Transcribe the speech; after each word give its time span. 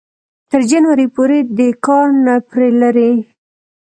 تر 0.49 0.61
جنوري 0.71 1.07
پورې 1.15 1.37
دې 1.57 1.69
کار 1.85 2.07
نه 2.25 2.35
پرې 2.49 2.69
لري 2.81 3.11